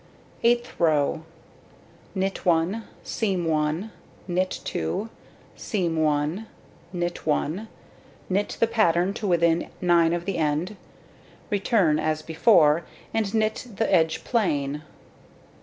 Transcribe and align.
Eighth 0.43 0.79
row: 0.79 1.25
Knit 2.15 2.43
1, 2.43 2.85
seam 3.03 3.45
1, 3.45 3.91
knit 4.27 4.59
2, 4.63 5.11
seam 5.55 5.95
1, 5.95 6.47
knit 6.91 7.25
1, 7.27 7.67
knit 8.27 8.57
the 8.59 8.65
pattern 8.65 9.13
to 9.13 9.27
within 9.27 9.69
9 9.79 10.13
of 10.13 10.25
the 10.25 10.39
end. 10.39 10.75
Return, 11.51 11.99
as 11.99 12.23
before, 12.23 12.83
and 13.13 13.31
knit 13.35 13.67
the 13.75 13.93
edge 13.93 14.23
plain. 14.23 14.81